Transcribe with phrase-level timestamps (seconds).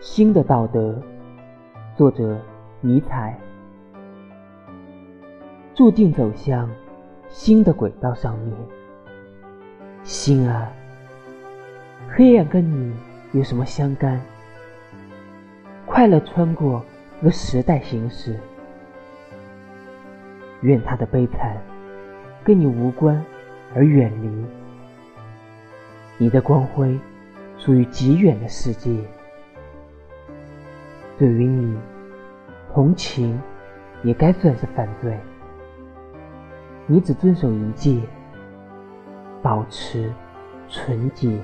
[0.00, 0.98] 新的道德，
[1.94, 2.40] 作者
[2.80, 3.38] 尼采。
[5.74, 6.70] 注定走向
[7.28, 8.56] 新的轨道上面，
[10.02, 10.72] 心啊，
[12.08, 12.94] 黑暗跟你
[13.32, 14.18] 有什么相干？
[15.84, 16.82] 快乐穿过
[17.22, 18.40] 个时代行驶，
[20.62, 21.58] 愿他的悲惨
[22.42, 23.22] 跟你无关
[23.74, 24.44] 而远离，
[26.16, 26.98] 你的光辉
[27.58, 28.98] 属于极远的世界。
[31.20, 31.76] 对于你，
[32.72, 33.38] 同情
[34.02, 35.20] 也该算是犯罪。
[36.86, 38.00] 你只遵守一戒，
[39.42, 40.10] 保持
[40.70, 41.38] 纯洁。